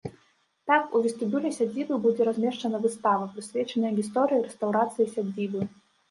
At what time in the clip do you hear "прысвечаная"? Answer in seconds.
3.35-3.91